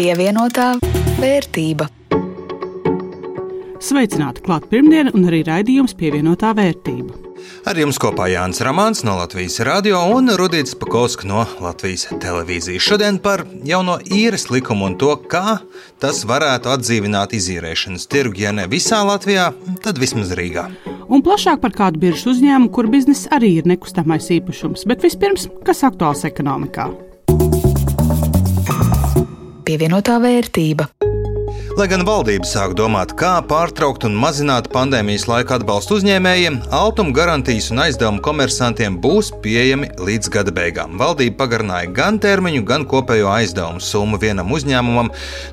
Pievienotā 0.00 0.78
vērtība. 1.20 1.84
Sveicināti 3.84 4.40
klāt 4.46 4.64
pirmdiena 4.70 5.10
un 5.12 5.26
arī 5.28 5.42
raidījums 5.44 5.92
pievienotā 5.98 6.54
vērtība. 6.56 7.18
Ar 7.68 7.76
jums 7.76 7.98
kopā 8.00 8.30
Jānis 8.32 8.62
Ramāns 8.64 9.04
no 9.04 9.18
Latvijas 9.18 9.58
radio 9.68 10.00
un 10.14 10.32
Rudīts 10.40 10.72
Pakauska 10.80 11.28
no 11.28 11.42
Latvijas 11.60 12.06
televīzijas. 12.14 12.86
Šodien 12.86 13.18
par 13.20 13.44
jauno 13.68 13.98
īres 14.08 14.48
likumu 14.48 14.88
un 14.88 14.96
to, 14.96 15.18
kā 15.28 15.58
tas 16.00 16.22
varētu 16.24 16.72
atdzīvināt 16.78 17.36
izīrēšanas 17.36 18.08
tirgu, 18.08 18.40
ja 18.46 18.54
ne 18.56 18.64
visā 18.72 19.02
Latvijā, 19.04 19.50
tad 19.84 20.00
vismaz 20.00 20.32
Rīgā. 20.32 20.64
Un 21.12 21.20
plašāk 21.20 21.60
par 21.60 21.76
kādu 21.76 22.00
biržu 22.00 22.32
uzņēmumu, 22.32 22.72
kur 22.72 22.88
biznesa 22.88 23.36
arī 23.36 23.58
ir 23.60 23.68
nekustamais 23.68 24.32
īpašums. 24.32 24.88
Bet 24.88 25.04
vispirms, 25.04 25.50
kas 25.68 25.84
aktuāls 25.92 26.24
ekonomikā? 26.32 26.88
Pievienotā 29.70 30.16
vērtība. 30.18 30.88
Lai 31.78 31.84
gan 31.86 32.02
valdība 32.02 32.48
sāk 32.48 32.72
domāt, 32.74 33.12
kā 33.18 33.36
pārtraukt 33.46 34.02
un 34.08 34.16
mazināt 34.18 34.66
pandēmijas 34.72 35.28
laika 35.30 35.60
atbalstu 35.60 36.00
uzņēmējiem, 36.00 36.56
altuma 36.74 37.14
garantijas 37.14 37.68
un 37.70 37.84
aizdevumu 37.84 38.18
komersantiem 38.26 38.96
būs 39.04 39.30
pieejami 39.44 39.92
līdz 40.08 40.32
gada 40.34 40.54
beigām. 40.56 40.96
Valdība 40.98 41.44
pagarināja 41.44 41.92
gan 42.00 42.18
termiņu, 42.18 42.64
gan 42.66 42.88
kopējo 42.90 43.30
aizdevumu 43.30 43.78
summu 43.78 44.18
vienam 44.18 44.50
uzņēmumam 44.58 45.12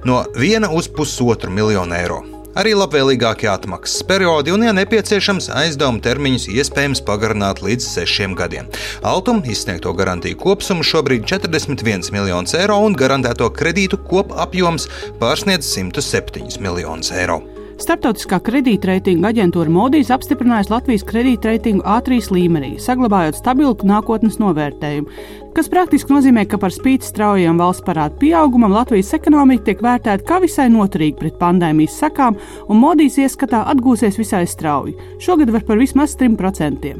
no 0.10 0.24
1 0.34 0.66
uz 0.74 0.90
pusotru 0.98 1.54
miljonu 1.54 2.00
eiro 2.00 2.24
arī 2.58 2.74
labvēlīgākie 2.78 3.50
atmaksas 3.52 4.06
periodi 4.08 4.54
un, 4.56 4.66
ja 4.66 4.74
nepieciešams, 4.76 5.50
aizdevumu 5.62 6.02
termiņus 6.06 6.48
iespējams 6.54 7.04
pagarināt 7.08 7.62
līdz 7.66 7.90
sešiem 7.94 8.34
gadiem. 8.38 8.72
Altum 9.06 9.44
izsniegto 9.46 9.94
garantiju 9.98 10.40
kopsumu 10.42 10.86
šobrīd 10.88 11.28
41 11.30 12.12
miljonus 12.16 12.58
eiro 12.58 12.80
un 12.86 12.98
garantēto 12.98 13.52
kredītu 13.54 14.02
kopapjoms 14.10 14.90
pārsniedz 15.22 15.70
107 15.78 16.60
miljonus 16.64 17.14
eiro. 17.14 17.42
Startautiskā 17.78 18.40
kredītreitinga 18.42 19.30
aģentūra 19.30 19.70
Modijas 19.70 20.10
apstiprinājusi 20.16 20.72
Latvijas 20.74 21.04
kredītreitingu 21.06 21.84
A3 21.86 22.32
līmenī, 22.34 22.72
saglabājot 22.82 23.38
stabilu 23.38 23.76
nākotnes 23.86 24.40
novērtējumu, 24.42 25.14
kas 25.58 25.70
praktiski 25.74 26.14
nozīmē, 26.14 26.44
ka 26.46 26.60
par 26.62 26.74
spīti 26.74 27.08
straujam 27.08 27.58
valsts 27.58 27.86
parādu 27.88 28.20
pieaugumam 28.22 28.76
Latvijas 28.76 29.10
ekonomika 29.18 29.72
tiek 29.72 29.82
vērtēta 29.82 30.26
kā 30.28 30.38
visai 30.44 30.68
noturīga 30.70 31.18
pret 31.24 31.40
pandēmijas 31.42 31.98
sakām, 32.04 32.38
un 32.70 32.82
Modijas 32.84 33.18
ieskatā 33.26 33.64
atgūsies 33.74 34.20
visai 34.22 34.46
strauji. 34.46 34.94
Šogad 35.24 35.50
var 35.56 35.66
par 35.66 35.82
vismaz 35.82 36.14
3%. 36.20 36.94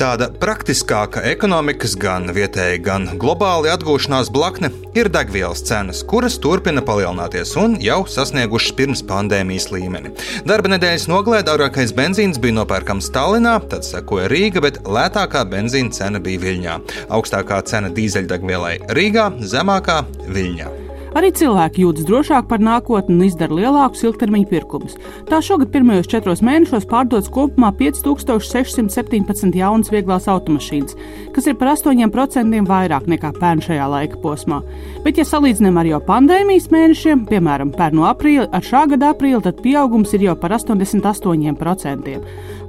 Tāda 0.00 0.30
praktiskāka 0.40 1.20
ekonomikas, 1.28 1.94
gan 2.00 2.30
vietēji, 2.34 2.80
gan 2.82 3.04
globāli 3.20 3.70
atgūšanās 3.70 4.30
blakne 4.32 4.70
ir 4.98 5.10
degvielas 5.12 5.62
cenas, 5.66 6.00
kuras 6.08 6.38
turpina 6.42 6.82
palielināties 6.84 7.52
un 7.60 7.76
jau 7.82 8.00
sasniegušas 8.08 8.74
pirms 8.78 9.02
pandēmijas 9.08 9.68
līmeni. 9.74 10.14
Darba 10.48 10.72
nedēļas 10.72 11.08
nogalē 11.12 11.42
dārgākais 11.46 11.92
benzīns 11.96 12.40
bija 12.42 12.56
nopērkams 12.60 13.10
Tallinā, 13.14 13.58
tad 13.70 13.86
sekoja 13.86 14.30
Rīga, 14.32 14.62
bet 14.64 14.80
lētākā 14.86 15.44
benzīna 15.52 15.94
cena 15.94 16.22
bija 16.24 16.40
Viļņā. 16.46 16.78
Augstākā 17.12 17.60
cena 17.72 17.90
dīzeļdegvielai 17.96 18.78
Rīgā, 18.92 19.32
zemākā 19.40 20.02
Viļņā. 20.28 20.70
Arī 21.12 21.28
cilvēki 21.36 21.82
jūtas 21.82 22.06
drošāk 22.08 22.46
par 22.48 22.62
nākotni 22.64 23.18
un 23.18 23.24
izdara 23.26 23.52
lielākus 23.52 24.00
ilgtermiņa 24.06 24.48
pirkumus. 24.48 24.94
Tā 25.28 25.42
šogad 25.44 25.68
pirmajos 25.74 26.08
četros 26.08 26.40
mēnešos 26.44 26.86
pārdotas 26.88 27.28
kopumā 27.32 27.68
5617 27.76 29.58
jaunas 29.58 29.92
vieglās 29.92 30.28
automašīnas, 30.32 30.96
kas 31.36 31.50
ir 31.50 31.58
par 31.60 31.74
8% 31.74 32.62
vairāk 32.70 33.10
nekā 33.12 33.34
pērn 33.36 33.60
šajā 33.66 33.90
laika 33.92 34.22
posmā. 34.24 34.62
Bet, 35.04 35.20
ja 35.20 35.28
salīdzinām 35.28 35.82
ar 35.82 35.90
jau 35.90 36.00
pandēmijas 36.08 36.70
mēnešiem, 36.72 37.26
piemēram, 37.28 37.74
pērn 37.76 38.00
no 38.00 38.08
aprīļa 38.08 38.48
ar 38.48 38.64
šā 38.64 38.86
gada 38.94 39.12
aprīli, 39.12 39.42
tad 39.44 39.60
pieaugums 39.60 40.16
ir 40.16 40.30
jau 40.30 40.38
par 40.40 40.56
88%. 40.56 42.16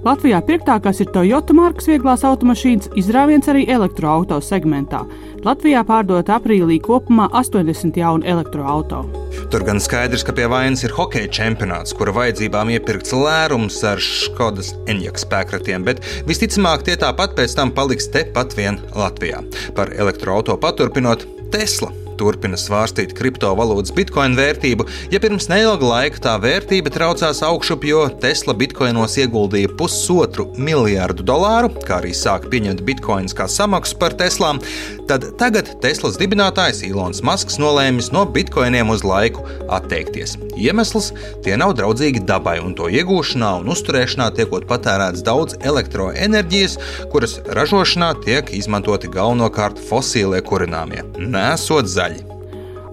Latvijā 0.03 0.41
pirktākās 0.44 0.97
ir 1.00 1.08
Toyota 1.16 1.53
markas 1.56 1.86
vieglās 1.88 2.25
automašīnas, 2.28 2.90
izrāviens 3.00 3.47
arī 3.47 3.62
elektroautorāta 3.72 4.44
segmentā. 4.44 5.00
Latvijā 5.47 5.80
pārdot 5.88 6.28
aprīlī 6.28 6.81
kopumā 6.84 7.30
80 7.31 8.02
jaunu 8.02 8.28
elektroautorātu. 8.28 9.24
Tur 9.53 9.64
gan 9.64 9.80
skaidrs, 9.80 10.25
ka 10.28 10.36
pie 10.36 10.50
vainas 10.52 10.84
ir 10.84 10.91
hokeja 10.97 11.31
čempionāts, 11.40 11.96
kura 11.96 12.12
vajadzībām 12.19 12.74
iepirkts 12.75 13.16
lērums 13.16 13.80
ar 13.88 14.03
Skodas 14.03 14.74
enģeka 14.91 15.24
spēkratiem, 15.24 15.88
bet 15.88 16.03
visticamāk 16.28 16.84
tie 16.84 17.00
tāpat 17.00 17.40
pēc 17.40 17.56
tam 17.56 17.72
paliks 17.72 18.12
tepat 18.12 18.58
vien 18.59 18.84
Latvijā. 19.00 19.40
Par 19.78 19.96
elektroautorātu 19.96 20.59
paturpinot 20.68 21.28
Tesla 21.53 22.03
turpina 22.19 22.57
svārstīt 22.59 23.16
kriptovalūtas 23.18 23.94
bitkoinu 23.96 24.38
vērtību, 24.40 24.88
ja 25.13 25.22
pirms 25.24 25.50
neilga 25.51 25.90
laika 25.90 26.22
tā 26.28 26.35
vērtība 26.44 26.94
traucās 26.94 27.44
augšup, 27.46 27.85
jo 27.88 28.06
Tesla 28.24 28.56
bitkoinos 28.57 29.18
ieguldīja 29.22 29.72
pusotru 29.79 30.47
miljārdu 30.57 31.25
dolāru, 31.28 31.72
kā 31.84 32.00
arī 32.02 32.13
sāka 32.18 32.52
pieņemt 32.53 32.84
bitkoinus 32.88 33.35
kā 33.38 33.47
samaksu 33.50 33.97
par 34.02 34.16
Teslām, 34.19 34.62
tad 35.09 35.25
tagad 35.41 35.72
Teslas 35.84 36.19
dibinātājs 36.22 36.84
Ilons 36.88 37.23
Masks 37.25 37.59
nolēmis 37.62 38.12
no 38.16 38.25
bitkoiniem 38.29 38.94
uz 38.94 39.03
laiku 39.07 39.44
atteikties. 39.73 40.38
Iemesls- 40.59 41.12
tie 41.44 41.57
nav 41.57 41.73
draudzīgi 41.78 42.25
dabai, 42.25 42.59
un 42.63 42.75
to 42.75 42.90
iegūšanā 42.91 43.59
un 43.62 43.72
uzturēšanā 43.73 44.29
tiekot 44.38 44.68
patērēts 44.69 45.23
daudz 45.25 45.57
elektroenerģijas, 45.62 46.78
kuras 47.12 47.40
ražošanā 47.57 48.13
tiek 48.23 48.53
izmantoti 48.53 49.09
galvenokārt 49.09 49.79
fosīlie 49.90 50.41
kurināmie, 50.41 51.03
nesot 51.18 51.85
zaļi. 51.85 52.12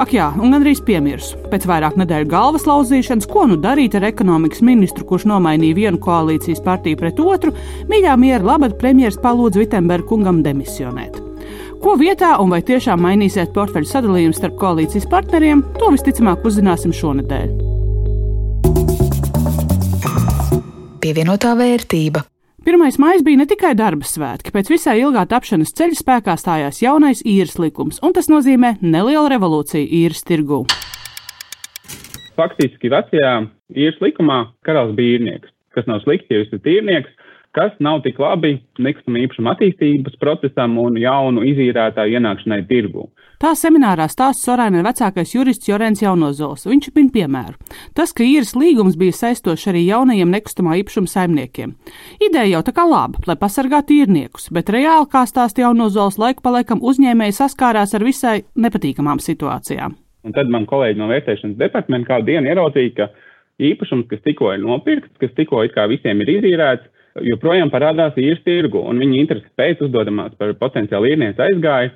Ak, 0.00 0.14
jā, 0.16 0.30
un 0.40 0.54
gandrīz 0.54 0.78
piemirsu. 0.80 1.36
Pēc 1.52 1.66
vairāk 1.68 1.98
nedēļu 2.00 2.28
galvas 2.30 2.64
lauzīšanas, 2.64 3.26
ko 3.28 3.42
nu 3.50 3.58
darīt 3.60 3.98
ar 3.98 4.06
ekonomikas 4.08 4.62
ministru, 4.64 5.04
kurš 5.04 5.26
nomainīja 5.28 5.76
vienu 5.76 6.00
koalīcijas 6.00 6.62
partiju 6.64 6.96
pret 7.02 7.20
otru, 7.20 7.52
mīļā 7.90 8.14
miera 8.16 8.40
labad 8.54 8.78
premjeras 8.80 9.20
palūdz 9.20 9.60
Vitsenberga 9.60 10.08
kungam 10.08 10.40
demisionēt. 10.46 11.20
Ko 11.84 11.98
vietā 12.00 12.32
un 12.40 12.48
vai 12.52 12.62
tiešām 12.64 13.04
mainīsies 13.04 13.52
portfeļu 13.52 13.92
sadalījums 13.92 14.40
starp 14.40 14.56
koalīcijas 14.60 15.08
partneriem, 15.12 15.66
to 15.76 15.92
visticamāk 15.92 16.48
uzzināsim 16.48 16.96
šonadēļ. 16.96 17.52
Pievienotā 21.04 21.52
vērtība. 21.60 22.24
1. 22.70 22.98
maija 23.02 23.22
bija 23.26 23.38
ne 23.40 23.46
tikai 23.50 23.72
darba 23.74 24.06
svētki, 24.06 24.52
pēc 24.54 24.68
visai 24.70 25.00
ilgā 25.00 25.24
tapšanas 25.26 25.72
ceļa 25.74 25.96
spēkā 25.98 26.36
stājās 26.38 26.76
jaunais 26.84 27.24
īres 27.26 27.56
likums, 27.58 27.98
un 28.06 28.14
tas 28.14 28.28
nozīmē 28.30 28.76
nelielu 28.78 29.26
revolūciju 29.32 29.88
īres 29.98 30.22
tirgū. 30.28 30.60
Faktiski 32.38 32.92
vecajā 32.92 33.32
īres 33.74 33.98
likumā 34.04 34.38
karalis 34.62 34.94
bija 35.00 35.16
īrnieks, 35.18 35.50
kas 35.74 35.90
nav 35.90 36.04
slikti, 36.04 36.30
ja 36.30 36.44
jūs 36.44 36.52
esat 36.52 36.70
īrnieks, 36.70 37.10
kas 37.56 37.72
nav 37.82 38.02
tik 38.04 38.18
labi 38.22 38.58
nekustamā 38.78 39.24
īpašuma 39.24 39.54
attīstības 39.56 40.18
procesam 40.22 40.76
un 40.78 40.98
jaunu 41.00 41.42
izīrētāju 41.50 42.18
ienākšanai 42.18 42.60
tirgū. 42.68 43.08
Tā 43.40 43.54
seminārā 43.56 44.04
stāsta 44.12 44.50
Sorāna 44.50 44.82
vecākais 44.84 45.32
jurists 45.32 45.68
Jorens 45.68 46.02
Jaunozols. 46.02 46.66
Viņš 46.68 46.90
min 46.94 47.08
piemēru. 47.14 47.56
Tas, 47.96 48.12
ka 48.12 48.20
īres 48.20 48.52
līgums 48.52 48.98
bija 49.00 49.16
saistošs 49.16 49.70
arī 49.72 49.86
jaunajiem 49.86 50.28
nekustamā 50.34 50.76
īpašuma 50.82 51.08
saimniekiem. 51.08 51.72
Ideja 52.20 52.50
jau 52.50 52.60
tā 52.68 52.74
kā 52.76 52.84
laba, 52.84 53.22
lai 53.26 53.38
pasargātu 53.40 53.96
īrniekus, 53.96 54.50
bet 54.52 54.68
reāli, 54.70 55.08
kā 55.08 55.24
stāsta 55.24 55.64
Jaunozols, 55.64 56.20
laiku 56.20 56.44
pa 56.44 56.52
laikam 56.58 56.84
uzņēmēji 56.84 57.38
saskārās 57.40 57.96
ar 57.96 58.04
visai 58.04 58.36
nepatīkamām 58.60 59.24
situācijām. 59.24 59.96
Un 60.28 60.36
tad 60.36 60.52
man 60.52 60.68
kolēģi 60.68 61.00
no 61.00 61.08
vērtēšanas 61.08 61.56
departamenta 61.58 62.12
kādu 62.12 62.28
dienu 62.28 62.52
ieraudzīja, 62.52 62.92
ka 62.98 63.08
īpašums, 63.70 64.08
kas 64.10 64.20
tikko 64.24 64.52
ir 64.52 64.60
nopirkts, 64.60 65.16
kas 65.20 65.32
tikko 65.36 65.64
it 65.64 65.72
kā 65.72 65.86
visiem 65.88 66.20
ir 66.20 66.36
izīrēts, 66.36 66.92
joprojām 67.30 67.72
parādās 67.72 68.16
īres 68.20 68.42
tirgu, 68.46 68.82
un 68.86 69.00
viņa 69.02 69.18
interesi 69.20 69.50
pēc 69.58 69.82
uzdodamās 69.86 70.36
par 70.38 70.54
potenciālu 70.60 71.10
īrnieci 71.10 71.42
aizgāja 71.46 71.92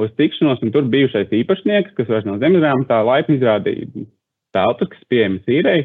uz 0.00 0.10
tikšanos, 0.18 0.62
un 0.64 0.72
tur 0.74 0.88
bijušais 0.90 1.32
īpašnieks, 1.42 1.94
kas 1.98 2.10
vairs 2.10 2.26
nav 2.26 2.40
zemzēmas, 2.42 2.88
tā 2.88 3.00
laipni 3.06 3.38
izrādīja 3.38 4.06
telpas, 4.56 4.90
kas 4.90 5.08
pieejamas 5.10 5.46
īrei, 5.52 5.78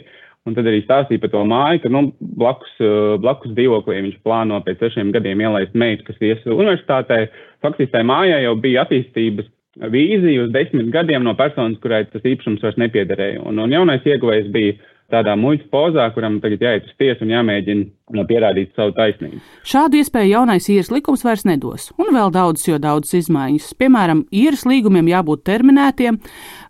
un 0.47 0.57
tad 0.57 0.65
arī 0.69 0.81
stāstīja 0.81 1.21
par 1.21 1.33
to 1.33 1.43
māju, 1.45 1.83
ka, 1.83 1.91
nu, 1.93 2.03
blakus, 2.41 2.73
blakus 3.21 3.53
dzīvoklī 3.53 3.99
viņš 4.07 4.21
plāno 4.25 4.61
pēc 4.65 4.81
sešiem 4.81 5.11
gadiem 5.13 5.43
ielaist 5.45 5.75
meitu, 5.77 6.07
kas 6.07 6.21
ies 6.23 6.45
universitātē. 6.47 7.25
Faktiski 7.61 7.93
tai 7.93 8.05
mājai 8.07 8.41
jau 8.47 8.55
bija 8.63 8.87
attīstības 8.87 9.51
vīzija 9.91 10.47
uz 10.47 10.55
desmit 10.55 10.89
gadiem 10.91 11.23
no 11.23 11.35
personas, 11.37 11.77
kurai 11.83 12.03
tas 12.09 12.25
īpašums 12.25 12.63
vairs 12.65 12.79
nepiederēja, 12.81 13.43
un, 13.45 13.61
un 13.61 13.71
jaunais 13.71 14.07
ieguvējs 14.07 14.49
bija 14.51 14.79
tādā 15.11 15.35
muļķa 15.39 15.67
pozā, 15.71 16.07
kuram 16.15 16.39
tagad 16.43 16.63
jāiet 16.65 16.87
uz 16.87 16.95
tiesu 16.99 17.25
un 17.25 17.33
jāmēģina 17.35 18.25
pierādīt 18.27 18.73
savu 18.75 18.91
taisnību. 18.97 19.39
Šādu 19.67 19.99
iespēju 20.01 20.33
jaunais 20.33 20.67
īres 20.71 20.91
likums 20.91 21.23
vairs 21.23 21.45
nedos, 21.47 21.89
un 22.01 22.11
vēl 22.15 22.31
daudzas, 22.33 22.67
jo 22.67 22.79
daudzas 22.81 23.21
izmaiņas. 23.21 23.69
Piemēram, 23.79 24.25
īres 24.35 24.65
līgumiem 24.67 25.07
jābūt 25.11 25.45
terminētiem, 25.47 26.17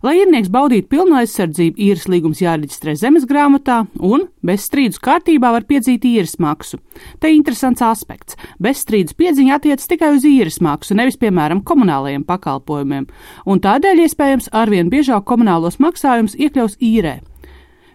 lai 0.06 0.14
īrnieks 0.20 0.52
baudītu 0.52 0.90
pilnu 0.92 1.18
aizsardzību, 1.22 1.78
īres 1.88 2.06
līgums 2.12 2.42
jāreģistrē 2.44 2.94
zemes 3.00 3.26
grāmatā, 3.30 3.82
un 3.98 4.28
bez 4.44 4.68
strīdus 4.68 5.02
kārtībā 5.02 5.50
var 5.56 5.66
piedzīt 5.66 6.06
īres 6.06 6.38
maksu. 6.42 6.78
Te 7.18 7.32
interesants 7.34 7.82
aspekts. 7.82 8.38
Bez 8.62 8.84
strīdus 8.84 9.18
piedziņa 9.18 9.58
attiecas 9.58 9.90
tikai 9.90 10.12
uz 10.16 10.26
īres 10.28 10.60
maksu, 10.62 10.94
nevis, 10.98 11.18
piemēram, 11.18 11.64
komunālajiem 11.66 12.26
pakalpojumiem, 12.28 13.08
un 13.46 13.66
tādēļ 13.66 14.06
iespējams 14.06 14.52
arvien 14.54 14.92
biežāk 14.92 15.26
komunālos 15.26 15.80
maksājumus 15.82 16.38
iekļaus 16.38 16.78
īrē. 16.82 17.18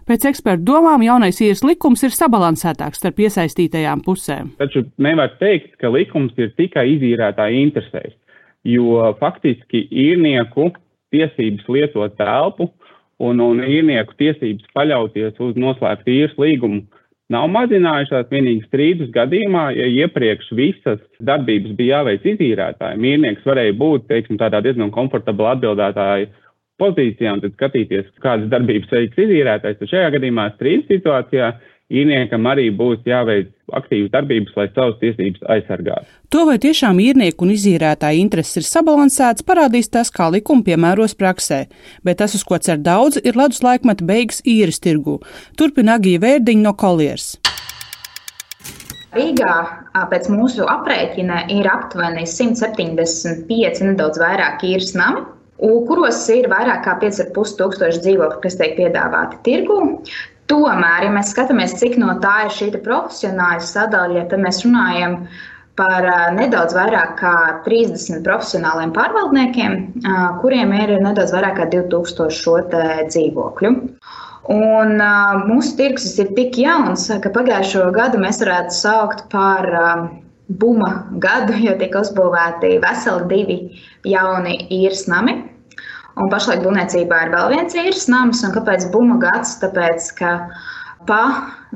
Pēc 0.08 0.24
ekspertu 0.30 0.64
domām, 0.64 1.02
jaunais 1.04 1.36
īres 1.44 1.60
likums 1.68 2.00
ir 2.06 2.14
sabalansētāks 2.16 2.96
starp 3.02 3.18
iesaistītajām 3.26 4.00
pusēm. 4.06 4.54
Taču 4.56 4.86
nevar 5.04 5.34
teikt, 5.36 5.74
ka 5.82 5.90
likums 5.92 6.32
ir 6.40 6.54
tikai 6.56 6.86
izīrētāja 6.94 7.60
interesēs, 7.66 8.14
jo 8.64 9.02
faktiski 9.20 9.84
īrnieku 9.92 10.70
tiesības 11.12 11.68
lietot 11.68 12.16
telpu 12.16 12.70
un, 13.20 13.42
un 13.44 13.60
īrnieku 13.60 14.16
tiesības 14.16 14.72
paļauties 14.72 15.36
uz 15.44 15.60
noslēgtu 15.60 16.14
īres 16.14 16.40
līgumu 16.40 16.86
nav 17.28 17.44
mazinājušās 17.52 18.30
vienīgi 18.32 18.64
strīdus 18.64 19.12
gadījumā, 19.12 19.68
ja 19.76 19.88
iepriekš 20.06 20.52
visas 20.56 21.00
darbības 21.20 21.76
bija 21.76 21.98
jāveic 22.00 22.24
izīrētājiem. 22.32 23.02
Mīrnieks 23.04 23.44
varēja 23.44 23.76
būt, 23.76 24.08
teiksim, 24.08 24.40
tādā 24.40 24.62
diezgan 24.64 24.92
komfortabla 24.94 25.58
atbildētāja 25.58 26.30
pozīcijā 26.82 27.34
un 27.36 27.42
skatīties, 27.54 28.12
kādas 28.22 28.50
darbības 28.52 28.92
veiks 28.94 29.24
izīrētājs. 29.24 29.80
Tad 29.80 29.92
šajā 29.92 30.14
gadījumā 30.16 30.46
strīdus 30.54 30.88
situācijā 30.92 31.50
īrniekam 31.88 32.46
arī 32.50 32.68
būs 32.76 33.00
jāveic 33.08 33.48
aktīvas 33.78 34.12
darbības, 34.12 34.54
lai 34.56 34.66
savas 34.74 34.98
tiesības 35.00 35.44
aizsargātu. 35.54 36.08
To, 36.32 36.44
vai 36.48 36.58
tiešām 36.60 37.00
īrnieku 37.00 37.46
un 37.46 37.54
izīrētāju 37.54 38.22
intereses 38.22 38.60
ir 38.60 38.68
sabalansētas, 38.68 39.46
parādīs 39.48 39.88
tas, 39.92 40.12
kā 40.12 40.28
likuma 40.32 40.66
piemēros 40.66 41.16
praksē. 41.18 41.64
Bet 42.04 42.20
tas, 42.22 42.36
uz 42.36 42.44
ko 42.44 42.60
cer 42.60 42.80
daudz, 42.84 43.20
ir 43.24 43.38
ledus 43.40 43.62
laikmeta 43.64 44.04
beigas 44.04 44.42
īres 44.44 44.82
tirgu. 44.84 45.18
Turpina 45.56 45.96
Agija 45.96 46.20
Vērdiņa 46.26 46.66
no 46.68 46.76
Kolieres. 46.76 47.36
Rīgā 49.16 49.54
pēc 50.10 50.28
mūsu 50.28 50.66
aprēķina 50.68 51.46
ir 51.54 51.66
aptuveni 51.72 52.26
175 52.28 53.80
nedaudz 53.86 54.20
vairāk 54.20 54.60
īres 54.68 54.92
nami, 54.98 55.24
kuros 55.58 56.22
ir 56.34 56.48
vairāk 56.50 56.84
kā 56.86 56.96
5,5 57.02 57.54
tūkstoši 57.58 58.02
dzīvokļu, 58.04 58.40
kas 58.44 58.58
tiek 58.60 58.76
piedāvāti 58.78 59.40
tirgū. 59.46 59.78
Tomēr, 60.48 61.04
ja 61.04 61.12
mēs 61.12 61.34
skatāmies, 61.34 61.76
cik 61.76 61.98
no 62.00 62.14
tā 62.22 62.46
ir 62.46 62.54
šī 62.56 62.70
profesionāla 62.80 63.60
sadaļa, 63.60 64.28
tad 64.30 64.40
mēs 64.44 64.62
runājam 64.64 65.18
par 65.78 66.06
nedaudz 66.34 66.72
vairāk 66.74 67.18
kā 67.20 67.34
30 67.66 68.24
profesionāliem 68.26 68.94
pārvaldniekiem, 68.96 69.76
kuriem 70.40 70.72
ir 70.78 70.96
nedaudz 71.04 71.34
vairāk 71.36 71.60
kā 71.60 71.68
2000 71.74 72.32
šo 72.34 72.56
dzīvokļu. 72.70 73.74
Un, 74.48 74.94
uh, 74.96 75.42
mūsu 75.44 75.74
tirgus 75.76 76.14
ir 76.22 76.30
tik 76.32 76.56
jauns, 76.56 77.04
ka 77.20 77.30
pagājušo 77.34 77.90
gadu 77.92 78.20
mēs 78.22 78.40
varētu 78.40 78.72
saukt 78.72 79.26
par 79.34 79.68
uh, 79.68 80.06
buma 80.48 81.04
gadu, 81.20 81.54
jo 81.60 81.76
tika 81.80 82.02
uzbūvēti 82.04 82.78
veseli 82.82 83.28
divi 83.32 83.58
jauni 84.08 84.56
īres 84.72 85.06
nami. 85.10 85.36
Un 86.18 86.32
pašlaik 86.32 86.64
būvniecībā 86.64 87.20
ir 87.24 87.30
vēl 87.34 87.52
viens 87.52 87.76
īres 87.78 88.08
nams. 88.10 88.42
Un 88.46 88.54
kāpēc 88.56 88.88
buma 88.94 89.20
gads? 89.22 89.54
Tāpēc, 89.62 90.08
ka 90.18 90.32
pa 91.06 91.20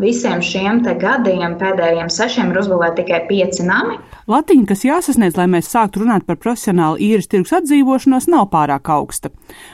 visiem 0.02 0.40
šiem 0.42 0.80
gadiem, 0.82 1.54
pēdējiem 1.60 2.10
sešiem, 2.10 2.50
ir 2.50 2.58
uzbūvēti 2.62 3.02
tikai 3.02 3.20
pieci 3.28 3.62
nami. 3.66 4.00
Latiņa, 4.30 4.66
kas 4.66 4.82
jāsasniedz, 4.88 5.38
lai 5.38 5.46
mēs 5.52 5.70
sāktu 5.70 6.02
runāt 6.02 6.26
par 6.26 6.40
profesionālu 6.42 6.98
īres 6.98 7.30
tirgus 7.30 7.54
atdzīvošanos, 7.60 8.28
nav 8.32 8.48
pārāk 8.52 8.90
augsta. 8.90 9.30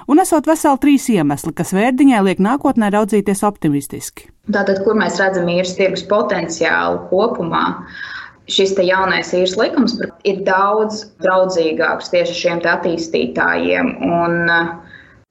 Un 0.08 0.20
esot 0.20 0.46
veseli 0.50 0.82
trīs 0.84 1.08
iemesli, 1.14 1.54
kas 1.56 1.72
vērdiņai 1.76 2.22
liek 2.28 2.44
nākotnē 2.44 2.92
raudzīties 2.92 3.44
optimistiski. 3.48 4.28
Tātad, 4.52 4.82
kur 4.84 4.96
mēs 4.98 5.18
redzam 5.20 5.48
īres 5.52 5.74
tirgus 5.80 6.04
potenciālu 6.08 7.06
kopumā? 7.10 7.64
Šis 8.52 8.74
jaunais 8.80 9.32
īres 9.36 9.56
likums 9.60 9.96
ir 10.28 10.42
daudz 10.46 11.04
draudzīgāks 11.24 12.12
tieši 12.12 12.36
šiem 12.42 12.62
attīstītājiem, 12.64 13.90
un 14.08 14.52
eh, 14.52 14.70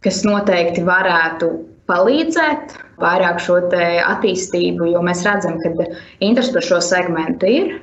kas 0.06 0.22
noteikti 0.28 0.86
varētu 0.88 1.52
palīdzēt 1.88 2.76
vairāk 3.02 3.40
šo 3.42 3.60
attīstību, 3.72 4.90
jo 4.92 5.04
mēs 5.06 5.24
redzam, 5.26 5.58
ka 5.62 5.88
interesi 6.20 6.54
par 6.56 6.66
šo 6.66 6.82
segmentu 6.84 7.50
ir. 7.50 7.76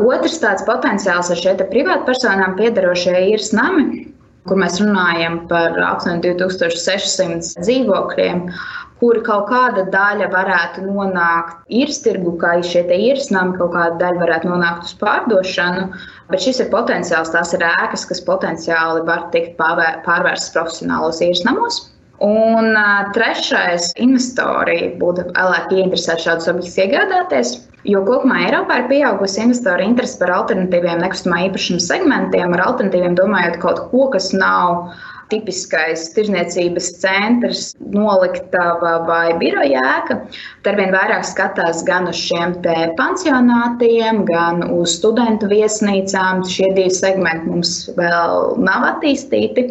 Otrs 0.00 0.38
tāds 0.42 0.64
potenciāls 0.68 1.32
ir 1.34 1.42
šie 1.42 1.56
privātpersonām 1.60 2.56
piedarošie 2.58 3.16
īres 3.32 3.50
nami, 3.56 4.06
kur 4.48 4.60
mēs 4.60 4.78
runājam 4.80 5.42
par 5.50 5.76
aptuveni 5.90 6.34
2600 6.38 7.60
dzīvokļiem 7.60 8.46
kuri 9.00 9.22
kaut 9.24 9.48
kāda 9.48 9.86
daļa 9.92 10.28
varētu 10.32 10.84
nonākt 10.86 11.62
īres 11.80 12.02
tirgu, 12.04 12.34
kā 12.40 12.58
šie 12.64 12.84
īres 12.96 13.30
nami, 13.34 13.56
kaut 13.58 13.72
kāda 13.76 13.96
daļa 14.02 14.24
varētu 14.24 14.50
nonākt 14.50 14.88
uz 14.88 14.96
pārdošanu. 15.00 15.86
Bet 16.30 16.44
šis 16.44 16.60
ir 16.64 16.68
potenciāls, 16.74 17.32
tās 17.34 17.54
ir 17.56 17.64
ēkas, 17.66 18.04
kas 18.10 18.20
potenciāli 18.26 19.06
var 19.08 19.30
tikt 19.34 19.56
pārvērstas 19.60 20.52
profesionālos 20.56 21.22
īres 21.24 21.42
namos. 21.48 21.86
Un 22.20 22.76
trešais, 23.16 23.94
investori 24.04 24.92
būtu 25.00 25.24
vēlāk 25.32 25.72
ieinteresēti 25.72 26.26
šādus 26.26 26.50
objektus 26.52 26.76
iegādāties. 26.84 27.52
Jo 27.88 28.02
kopumā 28.04 28.42
Eiropā 28.44 28.82
ir 28.82 28.90
pieaugusi 28.90 29.40
investoru 29.40 29.86
interese 29.86 30.18
par 30.20 30.34
alternatīviem 30.34 31.00
nekustamā 31.00 31.46
īpašuma 31.46 31.80
segmentiem, 31.80 32.52
ar 32.52 32.66
alternatīviem 32.66 33.16
domājot 33.16 33.56
kaut 33.62 33.80
ko, 33.88 34.10
kas 34.12 34.34
nav 34.36 34.90
tipiskais 35.30 36.08
tirzniecības 36.14 36.88
centrs, 37.02 37.70
noliktava 37.94 38.96
vai 39.08 39.34
biroja 39.40 39.84
ēka. 39.96 40.18
Tad 40.66 40.80
vien 40.80 40.94
vairāk 40.94 41.26
skatās 41.28 41.84
gan 41.88 42.10
uz 42.10 42.18
šiem 42.20 42.58
pansionātiem, 42.98 44.24
gan 44.28 44.64
uz 44.74 44.98
studentu 44.98 45.50
viesnīcām. 45.50 46.44
Šie 46.50 46.72
divi 46.76 46.92
segmenti 46.94 47.50
mums 47.50 47.76
vēl 47.98 48.60
nav 48.60 48.88
attīstīti. 48.96 49.70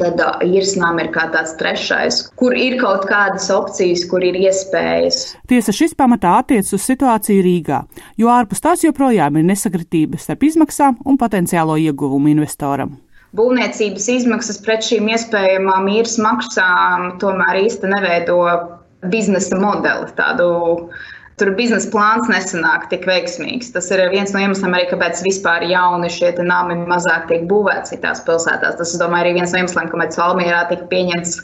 Tad 0.00 0.16
īrsnām 0.40 0.96
ir 1.02 1.10
kā 1.12 1.26
tāds 1.34 1.52
trešais, 1.60 2.22
kur 2.40 2.54
ir 2.56 2.78
kaut 2.80 3.04
kādas 3.10 3.50
opcijas, 3.52 4.06
kur 4.08 4.24
ir 4.24 4.38
iespējas. 4.40 5.34
Tiesa 5.50 5.76
šis 5.76 5.92
pamatā 5.98 6.38
attiecas 6.40 6.72
uz 6.72 6.88
situāciju 6.88 7.44
Rīgā, 7.44 7.84
jo 8.16 8.32
ārpus 8.32 8.64
tās 8.64 8.86
joprojām 8.86 9.36
ir 9.36 9.48
nesakritības 9.52 10.24
starp 10.24 10.48
izmaksām 10.48 11.02
un 11.04 11.20
potenciālo 11.20 11.76
ieguvumu 11.84 12.32
investoram 12.32 12.96
būvniecības 13.38 14.06
izmaksas 14.18 14.60
pret 14.64 14.86
šīm 14.86 15.10
iespējamām 15.14 15.90
īres 15.96 16.16
maksām 16.22 17.14
tomēr 17.22 17.64
īsti 17.64 17.90
neveido 17.90 18.38
biznesa 19.12 19.58
modeli. 19.60 20.08
Tādu, 20.18 20.48
tur 21.40 21.52
biznesa 21.58 21.90
plāns 21.92 22.30
nesanāk 22.30 22.88
tik 22.92 23.08
veiksmīgs. 23.10 23.72
Tas 23.74 23.90
ir 23.94 24.04
viens 24.14 24.32
no 24.34 24.42
iemesliem, 24.44 24.76
arī, 24.78 24.88
kāpēc 24.92 25.24
vispār 25.26 25.66
jauni 25.68 26.10
šie 26.12 26.32
nami 26.40 26.78
mazāk 26.88 27.28
tiek 27.30 27.46
būvēti 27.50 27.96
citās 27.96 28.22
pilsētās. 28.28 28.78
Tas, 28.80 28.96
domāju, 29.02 29.26
arī 29.26 29.38
viens 29.40 29.54
no 29.54 29.64
iemesliem, 29.64 29.90
kāpēc 29.92 30.18
Valmīrā 30.20 30.64
tika 30.70 30.90
pieņemts 30.92 31.38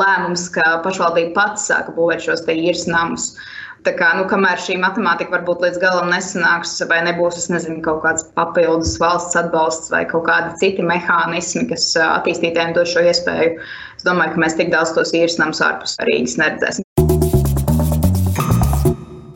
lēmums, 0.00 0.48
ka 0.54 0.78
pašvaldība 0.86 1.34
pati 1.36 1.66
sāka 1.68 1.94
būvēt 1.94 2.24
šos 2.26 2.46
īres 2.48 2.86
namus. 2.90 3.32
Uh, 3.34 3.60
Tā 3.86 3.94
kā, 3.96 4.10
nu, 4.18 4.26
kamēr 4.28 4.60
šī 4.60 4.74
matemātika 4.82 5.32
varbūt 5.38 5.62
līdz 5.64 5.78
galam 5.80 6.10
nesanāks, 6.12 6.74
vai 6.90 6.98
nebūs 7.06 7.48
nezinu, 7.52 7.78
kaut 7.86 8.02
kāds 8.04 8.26
papildus 8.36 8.98
valsts 9.00 9.38
atbalsts 9.40 9.88
vai 9.94 10.02
kaut 10.10 10.26
kādi 10.28 10.52
citi 10.60 10.84
mehānismi, 10.84 11.64
kas 11.70 11.88
attīstītājiem 12.04 12.76
dod 12.76 12.90
šo 12.90 13.06
iespēju, 13.08 13.56
es 13.96 14.04
domāju, 14.04 14.36
ka 14.36 14.44
mēs 14.44 14.58
tik 14.60 14.74
daudz 14.74 14.92
tos 14.98 15.16
īres 15.16 15.40
namus 15.40 15.64
ārpus 15.64 15.96
Rīgas 16.04 16.36
neredzēsim 16.42 16.89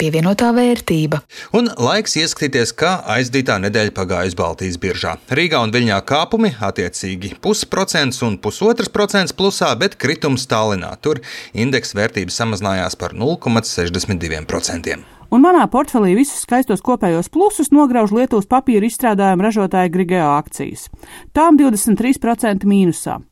pievienotā 0.04 0.50
vērtība. 0.56 1.22
Un 1.56 1.70
laiks 1.80 2.18
ieskatīties, 2.20 2.74
kā 2.76 2.96
aizdītā 3.16 3.56
nedēļa 3.64 3.94
pagājusi 3.96 4.38
Baltijas 4.38 4.78
biržā. 4.82 5.16
Rīgā 5.32 5.62
un 5.64 5.72
Viļņā 5.74 6.00
kāpumi 6.08 6.52
attiecīgi 6.68 7.34
pusprocents 7.44 8.20
un 8.26 8.36
pusotrs 8.42 8.92
procents 8.92 9.36
plusā, 9.36 9.72
bet 9.80 9.96
kritums 10.00 10.46
Tallinā. 10.50 10.94
Tur 11.00 11.22
indeksa 11.56 11.98
vērtība 12.02 12.34
samazinājās 12.34 12.98
par 13.00 13.16
0,62%. 13.16 15.00
Un 15.34 15.42
manā 15.42 15.64
portfelī 15.70 16.12
visus 16.14 16.44
skaistos 16.44 16.84
kopējos 16.84 17.30
plusus 17.32 17.72
nograuž 17.74 18.12
Lietuvas 18.14 18.46
papīra 18.46 18.86
izstrādājuma 18.86 19.48
ražotāja 19.48 19.90
Grigeo 19.90 20.34
akcijas. 20.36 20.90
Tām 21.34 21.58
23% 21.58 22.68
mīnusā. 22.68 23.22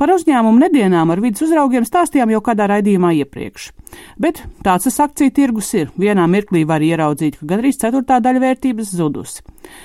Par 0.00 0.10
uzņēmumu 0.10 0.58
nedienām 0.58 1.12
ar 1.14 1.22
vidus 1.22 1.44
uzraugiem 1.46 1.86
stāstījām 1.86 2.32
jau 2.34 2.40
kādā 2.42 2.66
raidījumā 2.72 3.12
iepriekš. 3.20 3.70
Bet 4.18 4.40
tāds 4.66 4.88
tas 4.88 5.00
akciju 5.06 5.30
tirgus 5.34 5.70
ir. 5.78 5.92
Vienā 6.00 6.26
mirklī 6.30 6.64
var 6.66 6.82
ieraudzīt, 6.82 7.38
ka 7.38 7.48
gandrīz 7.52 7.78
ceturtā 7.78 8.18
daļa 8.24 8.42
vērtības 8.42 8.94
zudusi. 8.98 9.44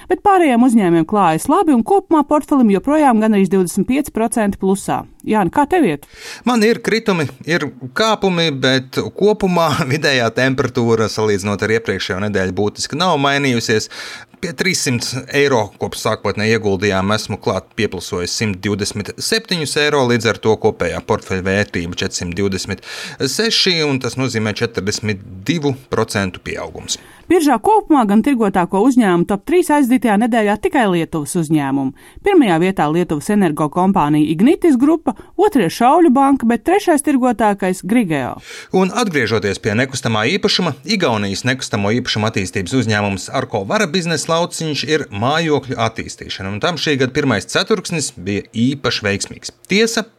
Bet 0.10 0.24
pārējiem 0.26 0.66
uzņēmumiem 0.66 1.06
klājas 1.10 1.46
labi 1.52 1.76
un 1.76 1.86
kopumā 1.88 2.24
portfelim 2.28 2.72
joprojām 2.74 3.22
gan 3.22 3.38
arī 3.38 3.46
25% 3.52 4.60
plusā. 4.60 5.04
Jā, 5.28 5.44
kā 5.54 5.66
tev 5.70 5.86
iet? 5.88 6.08
Man 6.48 6.64
ir 6.64 6.80
kritumi, 6.84 7.28
ir 7.48 7.68
kāpumi, 7.98 8.50
bet 8.56 9.00
kopumā 9.20 9.70
vidējā 9.94 10.30
temperatūra 10.36 11.10
salīdzinot 11.12 11.64
ar 11.66 11.78
iepriekšējo 11.78 12.24
nedēļu 12.26 12.58
būtiski 12.58 13.00
nav 13.00 13.20
mainījusies. 13.22 13.92
Pie 14.40 14.54
300 14.56 15.26
eiro 15.36 15.66
kopš 15.82 16.00
sākotnēji 16.06 16.56
ieguldījām 16.56 17.12
esmu 17.12 17.36
klāt 17.44 17.74
pieplusojis 17.76 18.38
127 18.40 19.66
eiro, 19.82 19.99
līdz 20.08 20.26
ar 20.32 20.38
to 20.44 20.56
kopējā 20.62 21.00
portfeļa 21.08 21.44
vērtība 21.46 21.94
426, 22.00 23.84
un 23.88 24.00
tas 24.04 24.16
nozīmē 24.20 24.52
42% 24.58 26.44
pieaugums. 26.46 27.00
Biržā 27.30 27.60
kopumā 27.62 28.08
gan 28.10 28.24
tirgotāko 28.26 28.80
uzņēmumu 28.88 29.28
top 29.30 29.44
3 29.46 29.68
aizdītajā 29.76 30.16
nedēļā 30.24 30.56
tikai 30.64 30.88
Lietuvas 30.90 31.36
uzņēmumu. 31.38 31.94
Pirmajā 32.26 32.56
vietā 32.64 32.88
Lietuvas 32.90 33.30
energo 33.36 33.68
kompānija 33.70 34.32
Ignitis 34.34 34.80
grupa, 34.82 35.14
otrajā 35.38 35.70
Šauļu 35.78 36.10
banka, 36.16 36.50
bet 36.50 36.66
trešais 36.66 37.06
tirgotākais 37.06 37.84
Grigeo. 37.86 38.40
Un 38.74 38.90
atgriežoties 38.90 39.62
pie 39.62 39.78
nekustamā 39.78 40.26
īpašuma, 40.40 40.74
Igaunijas 40.90 41.46
nekustamo 41.46 41.94
īpašumu 42.00 42.32
attīstības 42.32 42.74
uzņēmums 42.82 43.30
Arko 43.38 43.62
Vara 43.70 43.86
biznesa 43.86 44.34
lauciņš 44.34 44.88
ir 44.90 45.06
mājokļu 45.14 45.78
attīstīšana, 45.86 46.56
un 46.56 46.64
tam 46.66 46.82
šī 46.82 46.98
gada 47.04 47.14
pirmais 47.14 47.46
ceturksnis 47.46 48.16
bija 48.18 48.50
īpaši 48.58 49.06
veiksmīgs. 49.06 49.54
Tiesa, 49.70 50.10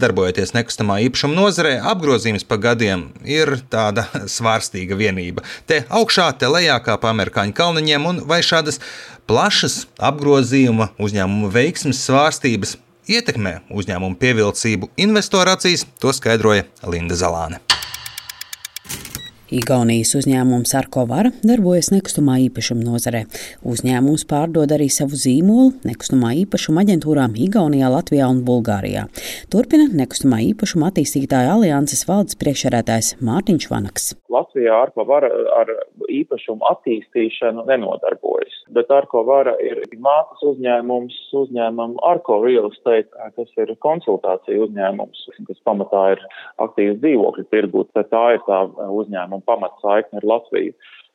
Darbojoties 0.00 0.50
nekustamā 0.56 0.98
īpašuma 1.06 1.36
nozarē, 1.38 1.74
apgrozījums 1.92 2.46
pa 2.48 2.58
gadiem 2.58 3.06
ir 3.22 3.56
tāda 3.70 4.08
svārstīga 4.36 4.98
vienība. 4.98 5.44
Te 5.70 5.84
augšā, 5.86 6.32
te 6.38 6.50
lejā, 6.50 6.80
kā 6.82 6.98
pa 6.98 7.12
amerikāņu 7.14 7.54
kalniņiem, 7.54 8.08
un 8.10 8.22
vai 8.26 8.40
šādas 8.42 8.80
plašas 9.30 9.84
apgrozījuma 10.02 10.90
uzņēmuma 10.98 11.52
veiksmes 11.54 12.02
svārstības 12.08 12.76
ietekmē 13.08 13.60
uzņēmumu 13.70 14.18
pievilcību 14.20 14.90
investoru 15.06 15.54
acīs, 15.54 15.86
to 16.02 16.12
skaidroja 16.16 16.66
Linda 16.88 17.18
Zalāne. 17.18 17.63
Igaunijas 19.52 20.14
uzņēmums 20.16 20.70
Arkovara 20.78 21.28
darbojas 21.44 21.90
nekustamā 21.92 22.38
īpašuma 22.46 22.80
nozarē. 22.80 23.24
Uzņēmums 23.68 24.24
pārdod 24.30 24.72
arī 24.72 24.86
savu 24.88 25.18
zīmolu 25.20 25.74
nekustamā 25.84 26.30
īpašuma 26.44 26.80
aģentūrām 26.80 27.36
Igaunijā, 27.36 27.90
Latvijā 27.92 28.30
un 28.32 28.40
Bulgārijā. 28.46 29.04
Turpina 29.52 29.90
nekustamā 29.92 30.40
īpašuma 30.48 30.88
attīstītāja 30.88 31.58
alianses 31.58 32.06
valdes 32.08 32.40
priekšsēdētājs 32.40 33.18
Mārtiņš 33.20 33.68
Vanaks. 33.68 34.14
Latvijā 34.32 34.78
Arkovara 34.86 35.28
ar 35.60 35.68
īpašumu 36.10 36.64
attīstīšanu 36.70 37.66
nenodarbojas, 37.68 38.56
bet 38.74 38.90
Arkovara 38.90 39.54
ir 39.62 39.84
mātes 40.00 40.40
uzņēmums 40.54 41.20
uzņēmumu 41.44 42.00
Arko 42.08 42.40
Real 42.42 42.70
Estate, 42.72 43.12
kas 43.36 43.52
ir 43.60 43.74
konsultācija 43.84 44.64
uzņēmums, 44.64 45.28
kas 45.50 45.60
pamatā 45.68 46.06
ir 46.16 46.24
aktīvs 46.64 46.98
dzīvokļu 47.04 47.46
tirgūt. 47.52 47.92
Tā 47.94 48.24
ir 48.34 48.42
tā 48.48 48.64
uzņēmuma 48.72 49.33
pamatsaikne 49.42 50.20
ar 50.20 50.28
Latviju. 50.34 50.74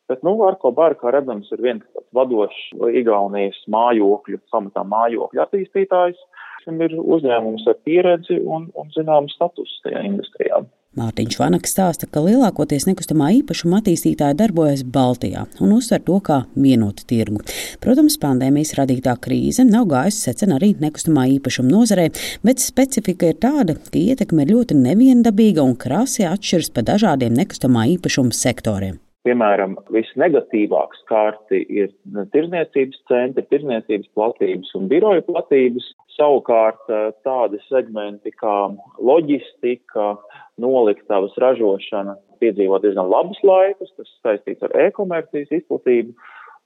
Bet, 0.09 0.23
nu, 0.25 0.33
Arko 0.41 0.71
Bāra, 0.73 0.97
kā 0.97 1.11
redzams, 1.13 1.51
ir 1.53 1.61
viens 1.61 2.03
vadošs 2.17 2.71
Igaunijas 2.97 3.59
mājokļu, 3.69 4.41
samatā 4.49 4.81
mājokļu 4.89 5.43
attīstītājs. 5.43 6.17
Viņam 6.65 6.81
ir 6.85 6.95
uzņēmums 6.99 7.67
ar 7.69 7.77
pieredzi 7.85 8.39
un, 8.41 8.67
un 8.77 8.89
zināmu 8.95 9.29
statusu 9.31 9.79
tajā 9.85 10.01
industrijā. 10.09 10.63
Mārtiņš 10.97 11.35
Vanaks 11.37 11.69
stāsta, 11.75 12.07
ka 12.09 12.23
lielākoties 12.25 12.87
nekustamā 12.87 13.27
īpašuma 13.37 13.77
attīstītāji 13.77 14.37
darbojas 14.39 14.81
Baltijā 14.81 15.43
un 15.61 15.75
uzsver 15.75 16.01
to 16.07 16.15
kā 16.25 16.39
vienotu 16.57 17.05
tirgu. 17.11 17.43
Protams, 17.83 18.15
pandēmijas 18.17 18.73
radītā 18.79 19.13
krīze 19.21 19.67
nav 19.69 19.85
gājusi 19.91 20.23
secen 20.25 20.55
arī 20.55 20.71
nekustamā 20.81 21.27
īpašuma 21.35 21.69
nozarē, 21.69 22.07
bet 22.41 22.63
specifika 22.63 23.29
ir 23.29 23.37
tāda, 23.37 23.77
ka 23.77 24.01
ietekme 24.01 24.47
ir 24.47 24.55
ļoti 24.55 24.79
neviendabīga 24.79 25.61
un 25.61 25.77
krasi 25.77 26.25
atšķiras 26.25 26.73
pa 26.73 26.85
dažādiem 26.89 27.37
nekustamā 27.37 27.85
īpašuma 27.93 28.33
sektoriem. 28.33 28.97
Piemēram, 29.27 29.73
visnegatīvāk 29.91 30.93
skārti 31.01 31.59
ir 31.67 31.89
tirzniecības 32.31 33.01
centri, 33.11 33.43
tirzniecības 33.51 34.07
platības 34.15 34.71
un 34.79 34.87
biroju 34.91 35.25
platības. 35.27 35.89
Savukārt 36.15 36.87
tādi 37.27 37.59
segmenti 37.67 38.31
kā 38.35 38.55
loģistika, 39.03 40.13
noliktavas 40.59 41.35
ražošana 41.39 42.15
piedzīvo 42.39 42.79
diezgan 42.83 43.11
labus 43.11 43.39
laikus, 43.43 43.91
tas 43.97 44.09
saistīts 44.23 44.63
ar 44.67 44.75
e-komercijas 44.87 45.51
izplatību, 45.59 46.15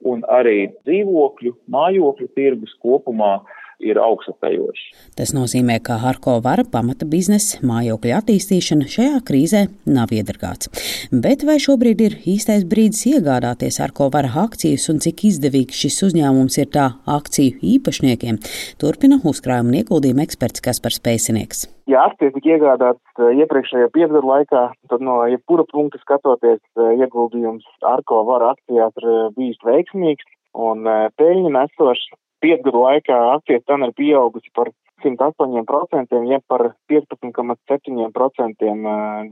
un 0.10 0.24
arī 0.30 0.70
dzīvokļu, 0.86 1.56
mājokļu 1.74 2.30
tirgus 2.38 2.74
kopumā 2.86 3.36
ir 3.84 4.00
augstapējoši. 4.02 4.88
Tas 5.18 5.34
nozīmē, 5.36 5.80
ka 5.84 6.00
Harko 6.02 6.40
vara 6.44 6.66
pamata 6.66 7.08
biznesa 7.10 7.62
mājokļa 7.68 8.22
attīstīšana 8.22 8.88
šajā 8.90 9.20
krīzē 9.28 9.66
nav 9.86 10.14
iedragāts. 10.16 10.72
Bet 11.12 11.46
vai 11.48 11.60
šobrīd 11.62 12.02
ir 12.08 12.18
īstais 12.36 12.66
brīdis 12.70 13.06
iegādāties 13.12 13.82
Harko 13.84 14.10
vara 14.14 14.32
akcijas 14.46 14.90
un 14.94 15.04
cik 15.04 15.26
izdevīgs 15.30 15.84
šis 15.84 16.02
uzņēmums 16.10 16.60
ir 16.64 16.72
tā 16.74 16.90
akciju 17.10 17.60
īpašniekiem? 17.76 18.42
Turpina 18.82 19.20
uzkrājuma 19.24 19.74
un 19.74 19.80
ieguldījuma 19.84 20.26
eksperts 20.26 20.64
Kaspars 20.64 21.02
Pēcinieks. 21.04 21.68
Ja 21.92 22.06
akcijas 22.08 22.32
tika 22.38 22.54
iegādātas 22.56 23.20
eh, 23.20 23.42
iepriekšējā 23.44 23.90
piecgadu 23.96 24.24
laikā, 24.30 24.64
tad 24.92 25.04
no 25.04 25.18
jebkura 25.28 25.66
punkta 25.68 26.00
skatoties 26.00 26.62
eh, 26.80 26.94
ieguldījums 27.04 27.68
Arko 27.84 28.22
vara 28.30 28.54
akcijās 28.54 28.96
ir 29.02 29.10
eh, 29.10 29.26
bijis 29.36 29.60
veiksmīgs 29.68 30.30
un 30.54 30.86
peļņa 31.18 31.50
nesošs 31.50 32.12
piecgadu 32.44 32.80
laikā 32.84 33.16
akcijas 33.38 33.64
cena 33.70 33.88
ir 33.90 33.94
pieaugusi 33.98 34.50
par 34.56 34.68
108%, 35.04 36.20
jeb 36.30 36.44
par 36.48 36.62
15,7% 36.92 38.74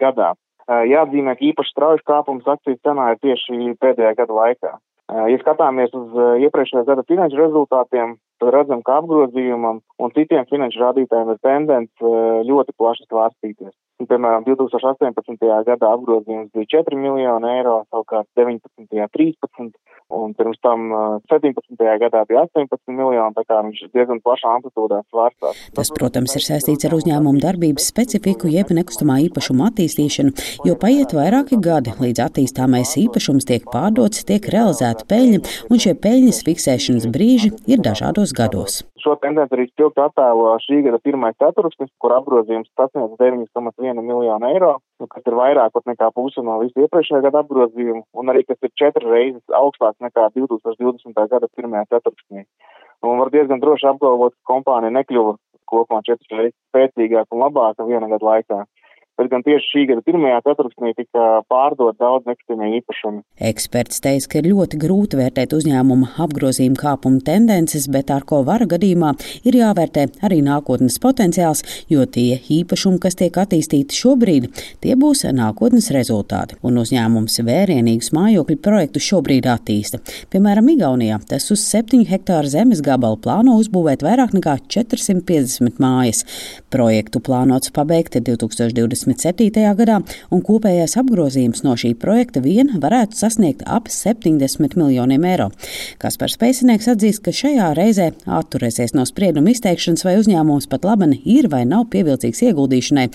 gadā. 0.02 0.30
Jāatzīmē, 0.72 1.36
ka 1.36 1.44
īpaši 1.52 1.74
strauji 1.74 2.08
kāpums 2.08 2.48
akciju 2.48 2.78
cenā 2.86 3.12
ir 3.12 3.18
tieši 3.24 3.76
pēdējā 3.82 4.14
gada 4.20 4.34
laikā. 4.38 4.72
Ja 5.12 5.38
skatāmies 5.42 5.92
uz 5.98 6.08
iepriekšējā 6.46 6.86
gada 6.88 7.04
finanšu 7.08 7.36
rezultātiem, 7.42 8.14
tad 8.40 8.50
redzam, 8.56 8.80
ka 8.86 9.02
apgrozījumam 9.02 9.82
un 10.00 10.14
citiem 10.16 10.46
finanšu 10.48 10.80
rādītājiem 10.80 11.34
ir 11.34 11.40
tendence 11.44 12.12
ļoti 12.48 12.72
plaši 12.80 13.04
svārstīties. 13.10 13.74
Piemēram, 14.08 14.46
2018. 14.48 15.36
gadā 15.68 15.88
apgrozījums 15.98 16.50
bija 16.56 16.72
4 16.80 16.98
miljoni 16.98 17.48
eiro, 17.58 17.76
savukārt 17.92 18.28
19. 18.40 18.88
13, 18.88 19.76
un 20.12 20.36
pirms 20.38 20.60
tam 20.66 20.92
17. 21.32 21.78
gadā 22.04 22.24
bija 22.30 22.46
18 22.48 22.92
miljoni, 22.92 23.36
tā 23.38 23.46
kā 23.48 23.62
viņš 23.66 23.82
diezgan 23.96 24.22
plašā 24.26 24.54
amplitūdā 24.58 25.02
svārstās. 25.08 25.64
Tas, 25.78 25.92
protams, 25.96 26.36
ir 26.38 26.46
saistīts 26.46 26.88
ar 26.88 26.96
uzņēmumu 26.98 27.42
darbības 27.44 27.88
specifiku, 27.94 28.52
jeb 28.52 28.74
nekustamā 28.76 29.22
īpašuma 29.28 29.72
attīstīšanu, 29.72 30.36
jo 30.68 30.78
paiet 30.82 31.16
vairāki 31.18 31.60
gadi, 31.64 31.96
līdz 32.04 32.26
attīstāmais 32.28 32.96
īpašums 33.06 33.48
tiek 33.50 33.68
pārdots, 33.74 34.26
tiek 34.28 34.52
realizēta 34.54 35.08
peļņa, 35.10 35.44
un 35.72 35.84
šie 35.86 35.98
peļņas 36.06 36.46
fiksēšanas 36.48 37.12
brīži 37.12 37.56
ir 37.72 37.84
dažādos 37.84 38.36
gados. 38.38 38.84
Šo 39.02 39.16
tendenci 39.18 39.56
arī 39.56 39.66
spilgti 39.70 40.02
attēlo 40.04 40.52
šī 40.62 40.82
gada 40.86 41.00
pirmais 41.02 41.38
ceturksnis, 41.42 41.90
kur 42.02 42.14
apgrozījums 42.14 42.70
sasniedz 42.78 43.16
9,1 43.18 44.02
miljonu 44.06 44.50
eiro, 44.52 44.74
nu, 45.02 45.08
kas 45.10 45.26
ir 45.26 45.38
vairāk 45.40 45.80
nekā 45.90 46.12
puse 46.14 46.44
no 46.46 46.60
visu 46.62 46.84
iepriekšējā 46.84 47.24
gada 47.26 47.42
apgrozījuma, 47.42 48.04
un 48.14 48.34
arī 48.34 48.44
kas 48.46 48.60
ir 48.62 48.74
četras 48.78 49.10
reizes 49.10 49.58
augstāks 49.62 49.98
nekā 50.06 50.28
2020. 50.36 51.18
gada 51.34 51.50
pirmajā 51.56 51.88
ceturksnī. 51.96 52.46
Un 53.02 53.18
var 53.18 53.32
diezgan 53.34 53.64
droši 53.64 53.90
apgalvot, 53.90 54.36
ka 54.38 54.54
kompānija 54.54 54.94
nekļuva 55.00 55.34
kopumā 55.72 56.04
četras 56.06 56.38
reizes 56.38 56.58
spēcīgāka 56.70 57.34
un 57.34 57.46
labāka 57.48 57.88
viena 57.88 58.12
gada 58.12 58.28
laikā 58.28 58.62
bet 59.20 59.30
gan 59.32 59.44
tieši 59.46 59.68
šī 59.72 59.84
gada 59.90 60.04
pirmajā 60.06 60.40
ceturksnī 60.46 60.94
tika 60.98 61.26
pārdot 61.52 61.98
daudz 62.02 62.28
nekustamie 62.30 62.72
īpašumi. 62.80 63.22
Eksperts 63.52 64.02
teica, 64.04 64.30
ka 64.32 64.40
ir 64.42 64.50
ļoti 64.52 64.80
grūti 64.82 65.20
vērtēt 65.20 65.56
uzņēmuma 65.58 66.14
apgrozījuma 66.26 66.80
kāpuma 66.80 67.22
tendences, 67.26 67.88
bet 67.92 68.12
ar 68.14 68.26
ko 68.28 68.42
vara 68.48 68.68
gadījumā 68.70 69.14
ir 69.48 69.58
jāvērtē 69.60 70.08
arī 70.28 70.42
nākotnes 70.46 70.98
potenciāls, 71.04 71.64
jo 71.92 72.06
tie 72.06 72.40
īpašumi, 72.58 73.02
kas 73.04 73.20
tiek 73.20 73.38
attīstīti 73.44 73.98
šobrīd, 73.98 74.50
tie 74.84 74.98
būs 75.00 75.26
nākotnes 75.38 75.92
rezultāti. 75.96 76.58
Un 76.66 76.80
uzņēmums 76.82 77.42
vērienīgus 77.48 78.14
mājokļu 78.18 78.58
projektu 78.64 79.04
šobrīd 79.04 79.50
attīsta. 79.52 80.02
Piemēram, 80.34 80.72
Igaunijā 80.76 81.20
tas 81.30 81.50
uz 81.54 81.66
7 81.68 82.06
hektāru 82.10 82.50
zemes 82.52 82.82
gabalu 82.86 83.20
plāno 83.22 83.58
uzbūvēt 83.62 84.06
vairāk 84.06 84.36
nekā 84.38 84.58
450 84.72 85.82
mājas. 85.84 86.24
Projektu 86.74 87.22
plānots 87.24 87.74
pabeigt 87.76 88.16
2020. 88.18 89.01
27. 89.06 89.64
gadā, 89.78 90.00
un 90.32 90.44
kopējais 90.46 90.98
apgrozījums 91.02 91.64
no 91.66 91.76
šī 91.80 91.94
projekta 92.00 92.42
vien 92.44 92.72
varētu 92.82 93.18
sasniegt 93.18 93.64
ap 93.66 93.90
70 93.92 94.78
miljoniem 94.80 95.26
eiro. 95.28 95.50
Kaspars 96.02 96.38
Pēcinieks 96.42 96.90
atzīst, 96.92 97.24
ka 97.26 97.34
šajā 97.36 97.72
reizē 97.78 98.12
atturēsies 98.26 98.96
no 98.98 99.06
sprieduma 99.10 99.54
izteikšanas, 99.54 100.06
vai 100.08 100.18
uzņēmums 100.20 100.70
pat 100.72 100.86
labani 100.88 101.22
ir 101.26 101.50
vai 101.52 101.64
nav 101.70 101.88
pievilcīgs 101.94 102.44
ieguldīšanai. 102.50 103.08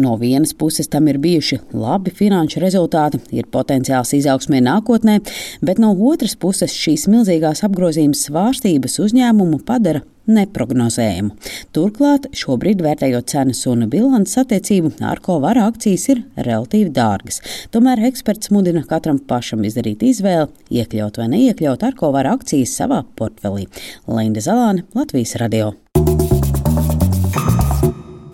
No 0.00 0.16
vienas 0.20 0.54
puses 0.56 0.90
tam 0.92 1.08
ir 1.12 1.20
bijuši 1.22 1.60
labi 1.74 2.14
finanšu 2.14 2.62
rezultāti, 2.64 3.20
ir 3.34 3.50
potenciāls 3.52 4.14
izaugsmē 4.16 4.62
nākotnē, 4.64 5.20
bet 5.64 5.82
no 5.82 5.94
otras 6.10 6.36
puses 6.40 6.74
šīs 6.78 7.08
milzīgās 7.12 7.64
apgrozījuma 7.66 8.18
svārstības 8.18 9.00
uzņēmumu 9.04 9.62
padara 9.68 10.04
neprognozējumu. 10.30 11.34
Turklāt, 11.74 12.28
šobrīd 12.36 12.82
vērtējot 12.84 13.30
cenas 13.32 13.64
un 13.70 13.86
bilances 13.92 14.38
attiecību, 14.44 14.94
Arko 15.04 15.38
vara 15.44 15.66
akcijas 15.70 16.08
ir 16.12 16.22
relatīvi 16.36 16.92
dārgas. 16.94 17.40
Tomēr 17.74 18.06
eksperts 18.10 18.52
mudina 18.54 18.84
katram 18.88 19.18
pašam 19.18 19.64
izdarīt 19.66 20.04
izvēli, 20.06 20.50
iekļaut 20.80 21.20
vai 21.20 21.28
neiekļaut 21.36 21.86
Arko 21.90 22.12
vara 22.14 22.34
akcijas 22.38 22.76
savā 22.80 23.02
portfelī. 23.18 23.68
Linda 24.08 24.44
Zalāne, 24.44 24.86
Latvijas 24.96 25.36
radio. 25.42 25.74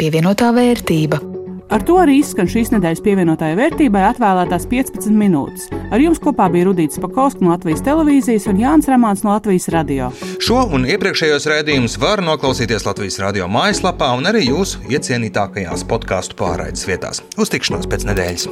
Pievienotā 0.01 0.55
vērtība. 0.57 1.40
Ar 1.71 1.85
to 1.87 2.01
arī 2.03 2.17
izskan 2.19 2.49
šīs 2.51 2.73
nedēļas 2.75 3.01
pievienotāja 3.05 3.55
vērtībai 3.55 4.01
atvēlētās 4.09 4.65
15 4.73 5.15
minūtes. 5.15 5.69
Ar 5.95 6.03
jums 6.03 6.19
kopā 6.23 6.49
bija 6.51 6.67
Rudīts 6.67 6.99
Pakausks 6.99 7.39
no 7.45 7.53
Latvijas 7.53 7.85
televīzijas 7.87 8.49
un 8.51 8.59
Jānis 8.59 8.91
Ramāns 8.91 9.23
no 9.23 9.31
Latvijas 9.37 9.71
radio. 9.71 10.11
Šo 10.43 10.65
un 10.75 10.89
iepriekšējos 10.91 11.47
raidījumus 11.53 11.95
var 12.03 12.25
noklausīties 12.27 12.89
Latvijas 12.89 13.21
radio 13.23 13.47
mājaslapā 13.47 14.11
un 14.19 14.27
arī 14.27 14.49
jūsu 14.49 14.83
iecienītākajās 14.91 15.87
podkāstu 15.87 16.35
pārraides 16.43 16.83
vietās. 16.91 17.23
Uz 17.39 17.55
tikšanos 17.55 17.87
pēc 17.87 18.09
nedēļas! 18.11 18.51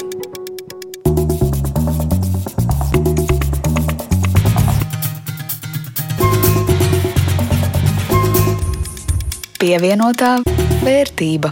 Pievienotā 9.59 10.37
vērtība. 10.87 11.51